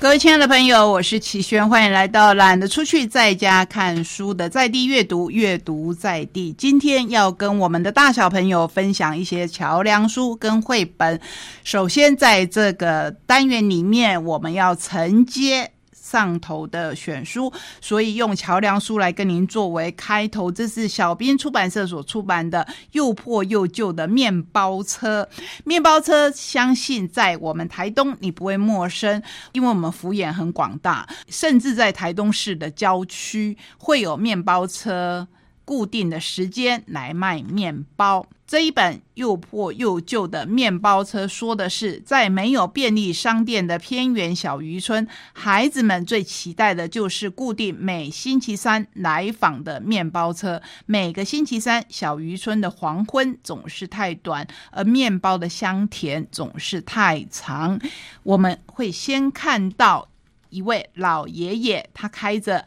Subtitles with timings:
[0.00, 6.54] 各位亲爱的朋友，我是齐轩，欢迎来到懒得出去在家看书的在地阅读，阅读在地。
[6.54, 11.20] 今天要跟我们的大小朋友分享一些桥梁书跟绘本。
[11.64, 15.70] 首先，在这个单元里面，我们要承接。
[16.10, 20.50] 上头的选书，所以用桥梁书来跟您作为开头。
[20.50, 25.22] 这是小编出版社所出版的《又破又旧的面包车》。
[25.64, 35.28] 面包车，相信在我们台东你不会陌生，因为我们幅员很广大，甚至在台东市的郊区会有面包车。
[35.70, 38.26] 固定的时间来卖面包。
[38.44, 50.60] 这一本又破又旧的面包车，说的是在没有便利商店的偏远小渔村，孩子们最期待的就是固定每星期三来访的面包车。
[50.86, 57.78] 每个星期三，小渔村的黄昏总是太短，而面包的香甜总是太长。
[58.24, 60.08] 我们会先看到
[60.48, 62.66] 一位老爷爷，他开着。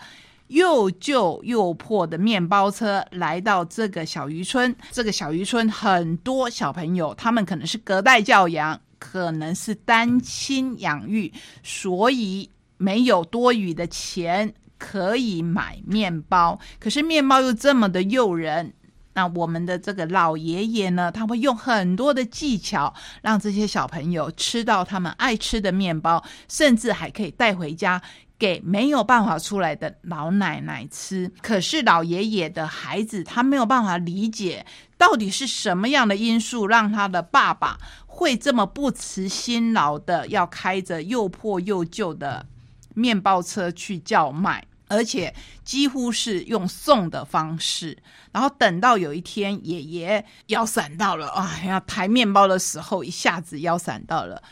[0.53, 4.73] 又旧又破的面包车来到这个小渔村。
[4.91, 11.33] 这个小渔村很多小朋友，他们可能是隔代教养，可能是单亲养育，
[11.63, 16.59] 所以没有多余的钱可以买面包。
[16.79, 18.71] 可是面包又这么的诱人，
[19.15, 27.99] 那我们的这个老爷爷呢，他会用很多的技巧，让这些小朋友吃到他们爱吃的面包，甚至还可以带回家。
[28.43, 34.65] 给没有办法出来的老奶奶吃，可是老爷爷的孩子他没有办法理解，
[34.97, 42.45] 到底是什么样的因素让他的爸爸会这么不辞辛劳的要开着又破又旧的
[42.93, 45.33] 面包车去叫卖，而且
[45.63, 47.97] 几乎是用送的方式。
[48.33, 54.43] 然后等到有一天爷爷腰闪到了啊，要抬面包的时候，一下子腰闪到了。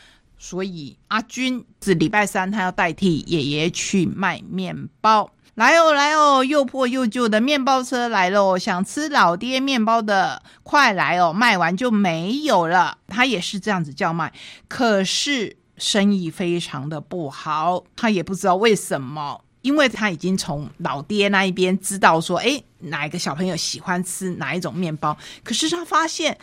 [0.42, 5.30] 所以阿军是礼拜三，他要代替爷爷去卖面包。
[5.54, 8.58] 来哦，来哦，又破又旧的面包车来喽！
[8.58, 11.32] 想吃老爹面包的，快来哦！
[11.32, 12.98] 卖完就没有了。
[13.06, 14.32] 他也是这样子叫卖，
[14.66, 17.84] 可是生意非常的不好。
[17.94, 25.16] 他也不知道为什么，因为他已经从老爹那一边知道说，哎，哪一个小朋友喜欢吃哪一种面包。
[25.44, 26.36] 可是他发现。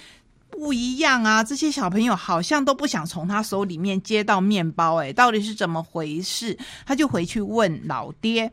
[0.51, 1.43] 不一样啊！
[1.43, 6.57] 这些小朋友好像都不想从他手里面接到面包，哎，到底是怎么回事？
[6.85, 8.51] 他就回去问老爹。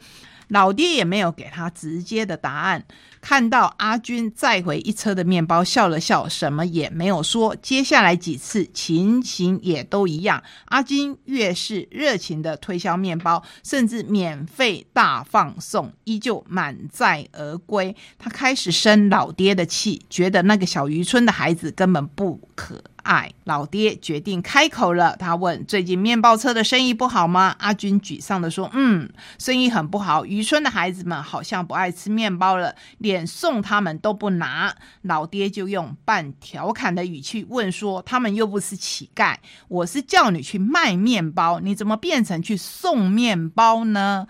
[0.48, 2.84] 老爹也没有给他直接的答案。
[3.20, 7.56] 看到阿军再回一车的面包，笑了笑，什么也没有说。
[7.56, 10.40] 接下来几次情形也都一样。
[10.66, 17.96] 阿军越是热情的推销面包，甚至免费大放送，依旧满载而归。
[18.16, 22.80] 他开始生老爹的气，觉得那个小渔村的孩子根本不可。
[23.06, 29.08] 哎老爹决定开口了，他问：“最近面包车的生意不好吗？”阿军沮丧的说：“嗯，
[29.38, 30.26] 生意很不好。
[30.26, 39.36] 渔村的孩子们好像不爱吃面包了，连送他们都不拿。”老爹就用半调侃的语气问说：“他们又不是乞丐，
[39.68, 44.26] 我是叫你去卖面包，你怎么变成去送面包呢？”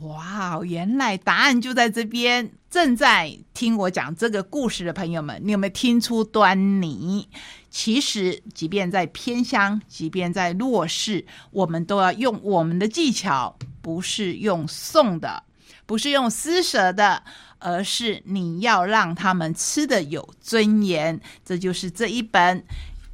[0.00, 2.50] 哇，原来答案就在这边！
[2.70, 7.28] 正在听我讲这个故事的朋友们，你有没有听出端倪？
[7.68, 15.42] 其实，即便在偏乡，即便在弱势，我们都要用我们的技巧，不是用送的，
[15.84, 17.22] 不是用施舍的，
[17.58, 21.20] 而是你要让他们吃的有尊严。
[21.44, 22.64] 这就是这一本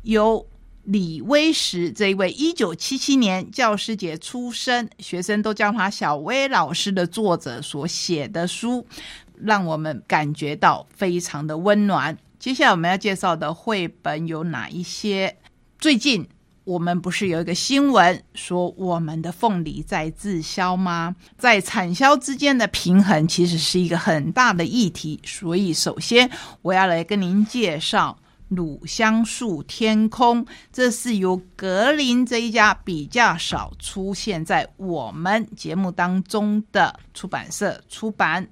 [0.03, 0.47] 由
[0.87, 8.87] 李威石这一位一九七七年教师节出生，学生都叫他小威老师的作者所写的书，
[9.37, 12.17] 让我们感觉到非常的温暖。
[12.39, 15.37] 接下来我们要介绍的绘本有哪一些？
[15.81, 16.25] 最近
[16.63, 21.17] 我们不是有一个新闻说我们的凤梨在滞销吗？
[21.37, 25.21] 在产销之间的平衡其实是一个很大的议题。
[25.25, 26.31] 所以首先
[26.63, 28.17] 我要来跟您介绍
[28.49, 38.49] 乳香树天空，这是由格林这一家比较少出现在我们节目当中的出版社出版。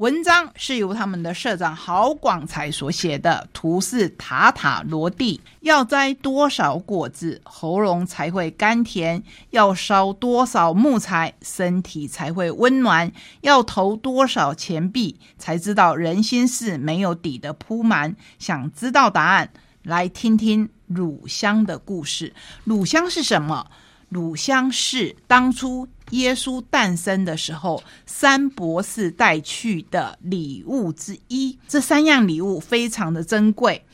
[0.00, 5.38] 文章是由他们的社长郝广才所写的，图是塔塔罗蒂。
[5.60, 9.20] 要摘多少果子，喉咙才会甘甜；
[9.50, 13.10] 要烧多少木材，身体才会温暖；
[13.42, 18.16] 要投多少钱币，才知道人心是没有底的铺满。
[18.38, 19.50] 想知道答案，
[19.82, 22.32] 来听听乳香的故事。
[22.64, 23.70] 乳香是什么？
[24.08, 25.86] 乳香是当初。
[26.10, 31.58] 耶稣诞生的时候，三博士带去的礼物之一。
[31.68, 33.84] 这三样礼物非常的珍贵：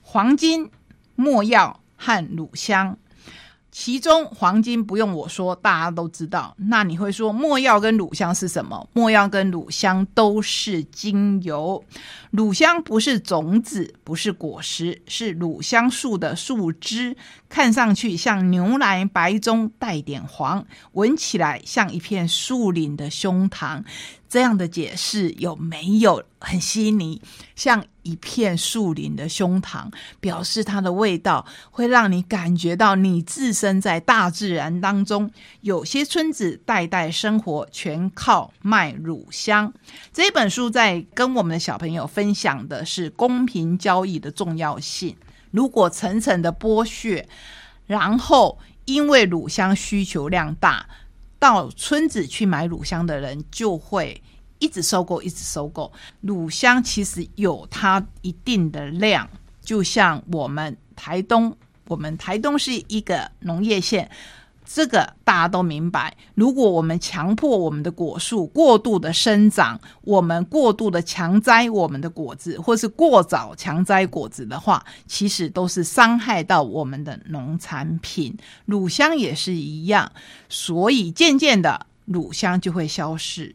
[0.00, 0.70] 黄金、
[1.14, 2.96] 没药和乳香。
[3.70, 6.54] 其中黄金不用我说，大家都知道。
[6.56, 8.88] 那你会说没药跟乳香是什么？
[8.94, 11.84] 没药跟乳香都是精油。
[12.36, 17.16] 乳香不是种子，不是果实，是乳香树的树枝，
[17.48, 23.82] 看上去像牛奶白中带点黄，闻起来像一片树林的胸膛。
[24.28, 27.22] 这样的解释有没有很细腻？
[27.54, 35.30] 像一片树林的胸膛，表示它的味道会让你感觉到你置身在大自然当中。
[35.60, 39.72] 有些村子代代生活全靠卖乳香。
[40.12, 45.16] 这本书在跟我们的小朋友分分享的是公平交易的重要性。
[45.52, 47.28] 如果层层的剥削，
[47.86, 50.88] 然后因为乳香需求量大。
[51.38, 54.20] 到村子去买乳香的人就会
[54.58, 55.92] 一直收购，一直收购。
[56.22, 59.28] 乳香其实有它一定的量，
[59.60, 61.54] 就像我们台东，
[61.86, 64.10] 我们台东是一个农业县。
[64.68, 66.14] 这个大家都明白。
[66.34, 78.36] 如果我们强迫我们的果树过度的生长，我们过度的强摘我们的果子，或是过早强摘果子的话，其实都是伤害到我们的农产品。
[78.64, 80.10] 乳香也是一样，
[80.48, 83.54] 所以渐渐的乳香就会消失，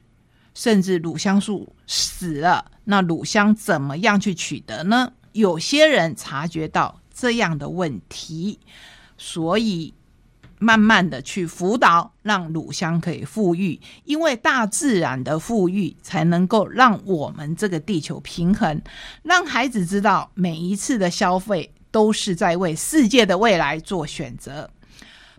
[0.54, 2.72] 甚至乳香树死了。
[2.86, 5.12] 那乳香怎么样去取得呢？
[5.34, 8.60] 有些人察觉到这样的问题，
[9.18, 9.94] 所以。
[10.64, 18.80] 慢慢的去辅导，让乳香可以富裕，因为大自然的富裕才能够让我们这个地球平衡，
[19.24, 24.70] 让孩子知道每一次的消费都是在为世界的未来做选择。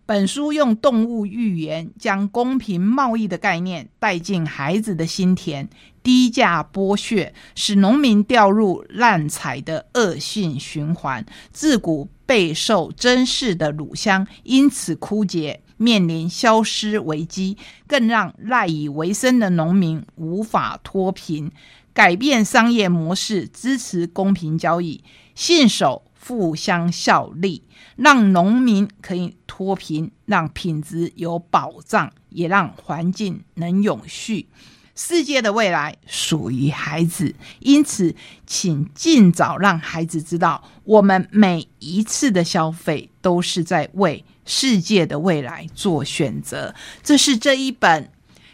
[0.04, 5.68] 本书用动物寓言将公平贸易的概念带进孩子的心田，
[6.02, 12.08] 低价剥削使农民掉入滥采的恶性循环，自古。
[12.32, 21.52] 备受珍视的乳香因此枯竭，面临消失危机，更让赖以为生的农民无法脱贫。
[21.92, 27.64] 改变商业模式，支持公平交易，信守互相效力，
[27.96, 34.46] 让农民可以脱贫，让品质有保障，也让环境能永续。
[34.94, 38.14] 世界的未来属于孩子，因此，
[38.46, 46.74] 请尽早让孩子知道，我们每一次的消费都是在为世界的未来做选择。
[47.02, 48.10] 这是这一本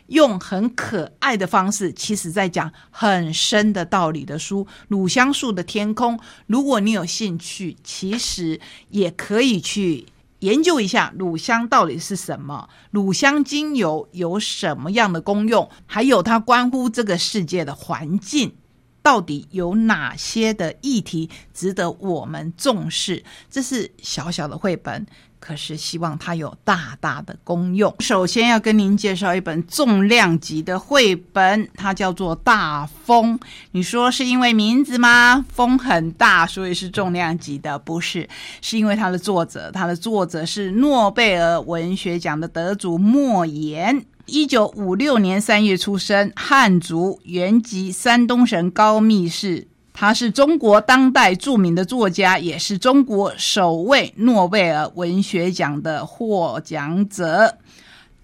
[0.06, 6.16] 用很可爱的方式，其实在讲很深的道理的书《乳香树的天空》。
[6.46, 8.60] 如果你有兴趣，其实
[8.90, 10.06] 也可以去。
[10.40, 12.68] 研究一下乳香到底是什么？
[12.90, 15.68] 乳香精油有什么样的功用？
[15.86, 18.54] 还有它关乎这个世界的环境，
[19.02, 23.24] 到底有哪些的议题值得我们重视？
[23.50, 25.06] 这是小小的绘本。
[25.40, 27.94] 可是希望它有大大的功用。
[28.00, 33.38] 首先要跟您介绍一本重量级的绘本，它叫做《大风》。
[33.72, 35.44] 你说是因为名字吗？
[35.48, 37.78] 风很大，所以是重量级的？
[37.78, 38.28] 不是，
[38.60, 44.04] 是因为它的作者，它的作者是诺贝尔文学奖的得主莫言。
[44.26, 49.66] 一九五六年三月出生，汉族，原籍山东省高密市。
[50.00, 57.58] 他是中国当代著名的作家，也是中国首位诺贝尔文学奖的获奖者。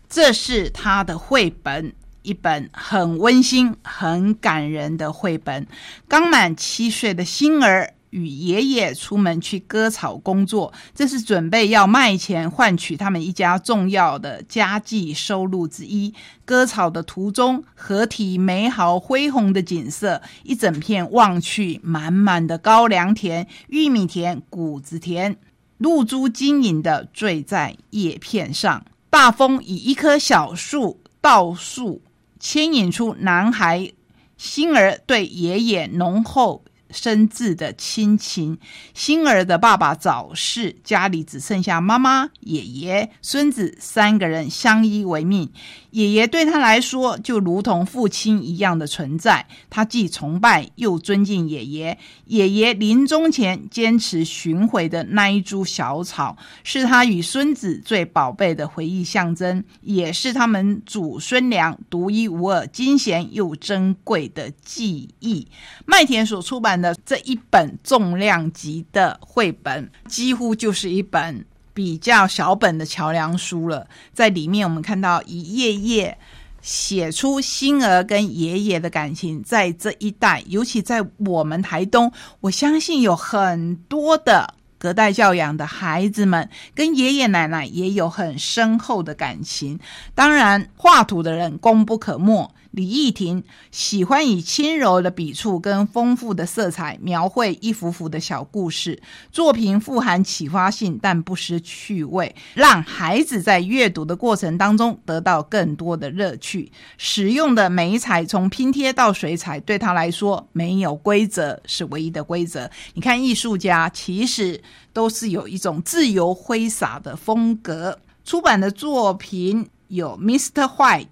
[0.08, 5.66] 这是他的绘本，一本很温馨、很感人的绘本。
[6.06, 7.93] 刚满七岁的星儿。
[8.14, 16.14] 与爷爷出门去割草工作，这是准备要卖钱换取他们一家重要的家计收入之一。
[16.44, 25.36] 割草的途中，合体美好恢宏的景色，一整片望去，满满的高粱田、玉米田、谷子田，
[25.78, 28.84] 露珠晶莹的坠在叶片上。
[29.10, 32.00] 大风以一棵小树倒树，
[32.38, 33.90] 牵引出男孩
[34.36, 36.64] 星儿对爷爷浓厚。
[36.94, 38.58] 深挚的亲情。
[38.94, 45.50] 星儿的爸爸早逝，家里只剩下妈妈、爷爷、孙子三个人相依为命。
[45.90, 51.98] 爷爷对他来说就如同父亲一样的存在，他既崇拜又尊敬爷爷。
[52.26, 65.46] 爷爷临终前坚持寻回的那一株小草，是他与孙子最宝贝的回忆象征，也是他们祖孙俩独一无二、惊险又珍贵的记忆。
[65.86, 71.46] 麦田所出版这一本重量级的绘本，几乎就是一本。
[71.76, 76.16] 比较小本的桥梁书了，在里面我们看到一页页
[76.62, 82.12] 写出星儿跟爷爷的感情，在这一代，尤其在我们台东，
[82.42, 89.80] 我相信有很多的隔代教养的孩子们跟爷爷奶奶也有很深厚的感情。
[90.14, 92.54] 当然，画图的人功不可没。
[92.74, 99.00] 李义婷喜欢以轻柔的笔触跟丰富的色彩描绘一幅幅的小故事，
[99.30, 106.72] 作品富含启发性，但不失趣味，让孩子在阅读的过程当中得到更多的乐趣。
[106.98, 112.68] 使用的美彩从拼贴到水彩，对他来说没有规则是唯一的规则。
[112.94, 114.60] 你看，艺术家其实
[114.92, 118.00] 都是有一种自由挥洒的风格。
[118.24, 120.68] 出版的作品有《Mr.
[120.76, 121.06] White》。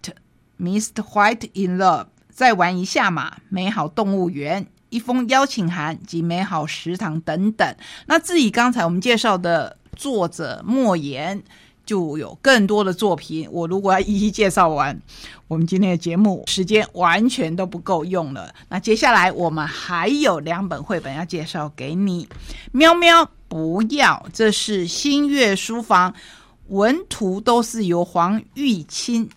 [0.63, 1.03] Mr.
[1.03, 7.77] White in Love，再玩一下嘛，美好动物园，一封邀请函及美好食堂等等。
[8.07, 11.43] 那至于刚才我们介绍的作者莫言，
[11.85, 13.49] 就有更多的作品。
[13.51, 14.97] 我如果要一一介绍完，
[15.49, 18.55] 我们今天的节目时间完全都不够用了。
[18.69, 22.29] 那接下来我们还有两本绘本要介绍给你。
[22.71, 26.15] 喵喵，不要，这是新月书房，
[26.69, 29.29] 文图都是由黄玉清。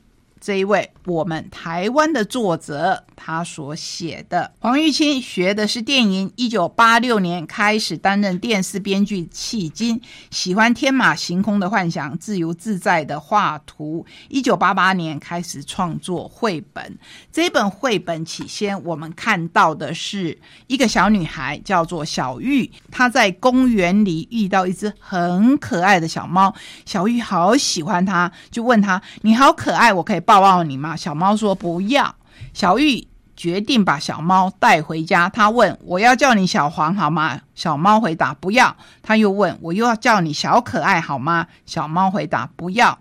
[0.46, 10.00] 这一位我们台湾的作者，他所写的黄玉清学的是电影，一九八六年开始担任电视编剧，迄今
[10.30, 14.06] 喜欢天马行空的幻想，自由自在的画图。
[14.30, 16.96] 一九八八年开始创作绘本，
[17.32, 20.38] 这本绘本起先我们看到的是
[20.68, 26.54] 一个小女孩，叫做小玉，她在公园里遇到一只很可爱的小猫，
[26.86, 30.96] 小玉好喜欢它，就问他：“你好可爱，我可以抱？”抱抱你吗？
[30.96, 32.16] 小猫说不要。
[32.54, 35.30] 小玉决定把小猫带回家。
[35.30, 42.98] 他问：“我要叫你小黄好吗？”小猫回答：“不要。”他又问：“我又要叫你小可爱好吗？”小猫回答：“不要。”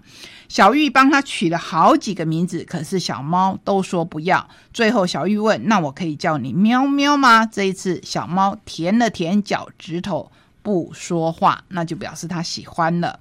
[0.48, 4.48] 小玉帮他取了好几个名字，可是小猫都说不要。
[4.72, 10.30] 最后，小玉问：“那我可以叫你喵喵吗？”这一次，小猫舔了舔脚趾头，
[10.62, 13.18] 不说话，那就表示他喜欢了。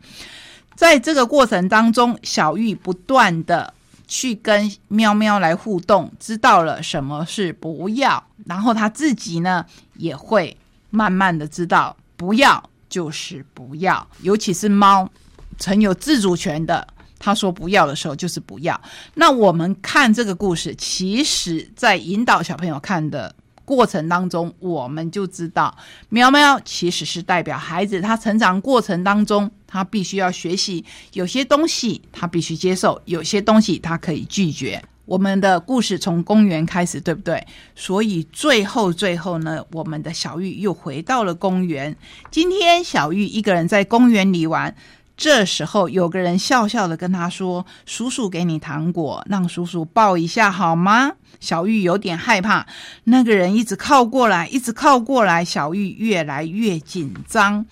[0.76, 3.74] 在这个过程当中，小玉不断的。
[4.16, 9.66] 去跟喵喵来互动，知道了什么是不要，然后他自己呢
[9.96, 10.56] 也会
[10.92, 15.10] 慢慢的知道不要就是不要，尤其是猫，
[15.58, 18.80] 曾有自主权的，他说不要的时候就是不要。
[19.16, 23.34] 那我们看这个故事，其实在引导小朋友看的。
[23.76, 25.76] 过程当中，我们就知道，
[26.10, 34.80] 喵喵其实是代表孩子，他成长过程当中，他必须要学习，有些东西他必须接受，有些东西他可以拒绝。
[35.06, 37.46] 我们的故事从公园开始，对不对？
[37.74, 41.96] 所以最后最后呢，我们的小玉又回到了公园。
[42.30, 44.76] 今天小玉一个人在公园里玩。
[45.24, 52.68] 这时候，有个人笑笑的跟他说：“叔叔给你糖果，让叔叔抱一下好吗？”小玉有点害怕，
[53.06, 57.66] 那个人一直靠过来，一直靠过来，小玉越来越紧张。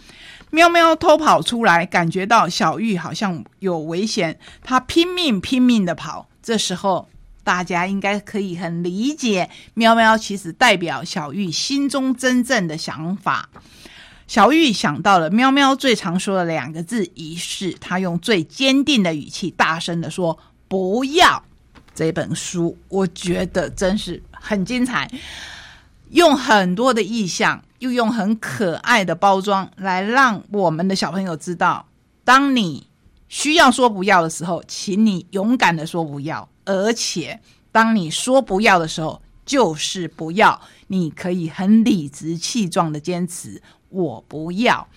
[0.50, 6.30] 喵喵偷跑出来，感觉到小玉好像有危险，他拼命拼命的跑。
[6.42, 7.10] 这时候，
[7.44, 13.50] 大家应该可以很理解，喵喵其实代表小玉心中真正的想法。
[14.32, 21.44] 小玉想到了喵喵最常说的两个字“仪式”，他用最坚定的语气大声的说：“不要！”
[21.94, 25.12] 这本书我觉得真是很精彩，
[26.12, 31.86] 用很多的意象，又用很可爱的包装来让我们的小朋友知道，
[32.24, 32.88] 当你
[33.28, 37.38] 需要说不要的时候，请你勇敢的说不要，而且
[37.70, 43.62] 当你说不要的时候，就是不要，你可以很理直气壮的坚持。
[43.92, 44.88] 我不要。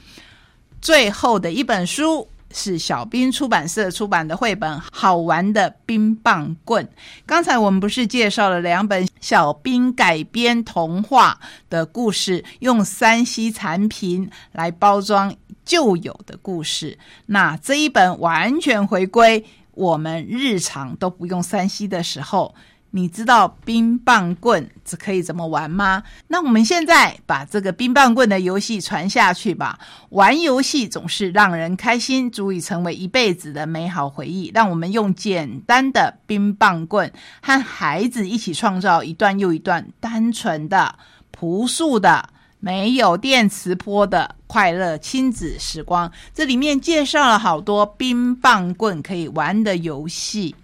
[0.80, 6.84] 最后的一本书是小兵出版社出版的绘本《好玩的冰棒棍》。
[7.26, 15.34] 刚才我们不是介绍了两本小兵改编童话的故事，用三 C 产品来包装
[15.64, 16.98] 旧有的故事。
[17.26, 22.54] 那这一本完全回归我们日常都不用三 C 的时候。
[22.96, 26.04] 你知道冰棒棍这可以怎么玩吗？
[26.28, 29.80] 那我们现在把这个冰棒棍的游戏传下去吧。
[30.10, 34.52] 玩游戏总是让人开心，足以成为一辈子的美好回忆。
[34.54, 40.94] 让我们用简单的冰棒棍和孩子一起创造一段又一段单纯的、
[41.32, 42.28] 朴素的、
[42.60, 46.12] 没有电磁波的快乐亲子时光。
[46.32, 50.54] 这里面介绍了好多冰棒棍可以玩的游戏。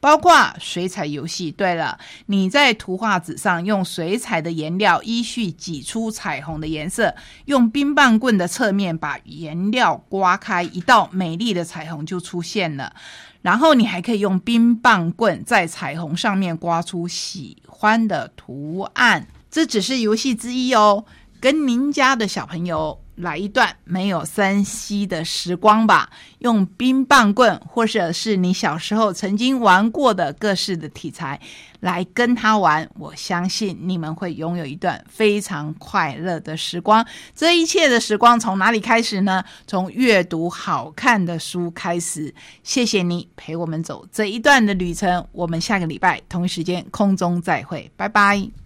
[0.00, 1.52] 包括水彩游戏。
[1.52, 7.14] 对了，你在图画纸上用水彩的颜料依序挤出彩虹的颜色，
[7.44, 12.94] 用冰棒棍的侧面把颜料刮开，一道美丽的彩虹就出现了。
[13.42, 19.26] 然后你还可以用冰棒棍在彩虹上面刮出喜欢的图案。
[19.50, 21.04] 这只是游戏之一哦，
[21.40, 23.00] 跟您家的小朋友。
[23.20, 31.40] 来一段没有三 C 的时光吧，用冰棒棍或者是你小时候曾经玩过的各式的题材
[31.80, 37.06] 来跟他玩，我相信你们会拥有一段非常快乐的时光。
[37.34, 39.44] 这一切的时光从哪里开始呢？
[39.66, 42.34] 从阅读好看的书开始。
[42.62, 48.59] 谢谢你陪我们走这一段的旅程，我们下个礼拜同一时间空中再会，拜拜。